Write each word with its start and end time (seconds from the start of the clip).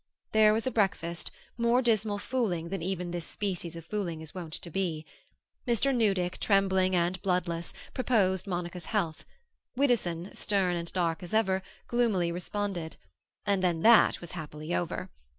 There 0.31 0.51
was 0.51 0.65
a 0.65 0.71
breakfast, 0.71 1.29
more 1.59 1.79
dismal 1.83 2.17
fooling 2.17 2.69
than 2.69 2.81
even 2.81 3.11
this 3.11 3.23
species 3.23 3.75
of 3.75 3.85
fooling 3.85 4.19
is 4.21 4.33
wont 4.33 4.53
to 4.53 4.71
be. 4.71 5.05
Mr. 5.67 5.95
Newdick, 5.95 6.39
trembling 6.39 6.95
and 6.95 7.21
bloodless, 7.21 7.71
proposed 7.93 8.47
Monica's 8.47 8.85
health; 8.87 9.25
Widdowson, 9.75 10.33
stern 10.33 10.75
and 10.75 10.91
dark 10.91 11.21
as 11.21 11.35
ever, 11.35 11.61
gloomily 11.87 12.31
responded; 12.31 12.97
and 13.45 13.61
then, 13.63 13.81
that 13.83 14.19
was 14.21 14.31
happily 14.31 14.73
over. 14.73 15.11